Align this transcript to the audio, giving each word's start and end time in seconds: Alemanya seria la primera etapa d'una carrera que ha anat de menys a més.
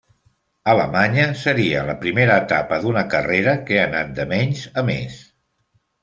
Alemanya 0.71 1.25
seria 1.41 1.83
la 1.89 1.95
primera 2.05 2.37
etapa 2.43 2.79
d'una 2.85 3.03
carrera 3.11 3.53
que 3.67 3.77
ha 3.81 3.83
anat 3.89 4.09
de 4.21 4.25
menys 4.33 4.63
a 4.83 4.85
més. 4.89 5.21